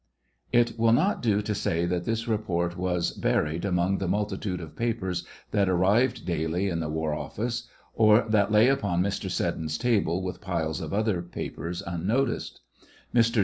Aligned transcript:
It 0.51 0.79
will 0.79 0.93
not 0.93 1.21
do 1.21 1.43
to 1.43 1.53
say 1.53 1.85
that 1.85 2.05
this 2.05 2.27
report 2.27 2.75
was 2.75 3.11
buried 3.11 3.63
among 3.63 3.99
the 3.99 4.07
mnltitude 4.07 4.59
of 4.59 4.75
papers 4.75 5.27
that 5.51 5.69
arrived 5.69 6.25
daily 6.25 6.69
in 6.69 6.79
the 6.79 6.89
war 6.89 7.13
office, 7.13 7.67
or 7.93 8.25
that 8.27 8.51
lay 8.51 8.67
upon 8.67 9.03
Mr. 9.03 9.29
Seddou's 9.29 9.77
table 9.77 10.23
with 10.23 10.41
piles 10.41 10.81
of 10.81 10.89
otlier 10.89 11.29
papers 11.31 11.83
unnoticed. 11.85 12.61
Mr. 13.13 13.39